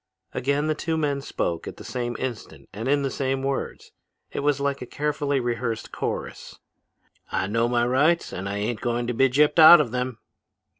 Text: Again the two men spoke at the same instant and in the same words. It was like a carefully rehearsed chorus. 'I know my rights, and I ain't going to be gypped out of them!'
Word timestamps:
Again 0.33 0.65
the 0.65 0.73
two 0.73 0.97
men 0.97 1.21
spoke 1.21 1.67
at 1.67 1.77
the 1.77 1.83
same 1.83 2.15
instant 2.17 2.67
and 2.73 2.87
in 2.87 3.03
the 3.03 3.11
same 3.11 3.43
words. 3.43 3.91
It 4.31 4.39
was 4.39 4.59
like 4.59 4.81
a 4.81 4.87
carefully 4.87 5.39
rehearsed 5.39 5.91
chorus. 5.91 6.57
'I 7.31 7.45
know 7.49 7.69
my 7.69 7.85
rights, 7.85 8.33
and 8.33 8.49
I 8.49 8.57
ain't 8.57 8.81
going 8.81 9.05
to 9.05 9.13
be 9.13 9.29
gypped 9.29 9.59
out 9.59 9.79
of 9.79 9.91
them!' 9.91 10.17